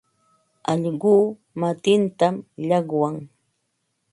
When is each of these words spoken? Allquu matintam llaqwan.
Allquu 0.71 1.15
matintam 1.59 2.35
llaqwan. 2.67 3.15